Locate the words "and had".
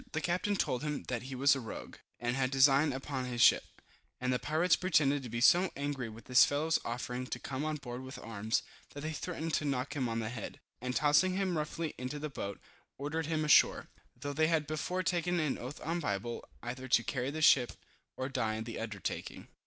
2.19-2.49